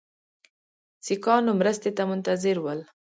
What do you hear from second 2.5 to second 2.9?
ول.